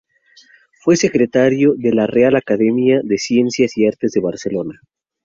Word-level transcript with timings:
Fue 0.79 0.97
secretario 0.97 1.75
de 1.77 1.93
la 1.93 2.07
Real 2.07 2.35
Academia 2.35 3.01
de 3.03 3.19
Ciencias 3.19 3.77
y 3.77 3.85
Artes 3.85 4.13
de 4.13 4.19
Barcelona. 4.21 4.81